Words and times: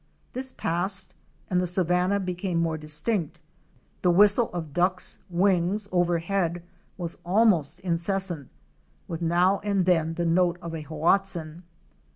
This 0.33 0.51
passed, 0.51 1.13
and 1.47 1.61
the 1.61 1.67
savanna 1.67 2.19
became 2.19 2.59
more 2.59 2.75
distinct 2.75 3.39
—the 4.01 4.09
whistle 4.09 4.49
of 4.51 4.73
Ducks' 4.73 5.19
wings 5.29 5.87
overhead 5.91 6.63
was 6.97 7.19
almost 7.23 7.79
incessant, 7.81 8.49
with 9.07 9.21
now 9.21 9.59
and 9.59 9.85
then 9.85 10.15
the 10.15 10.25
note 10.25 10.57
of 10.59 10.73
a 10.73 10.81
Hoatzin. 10.81 11.61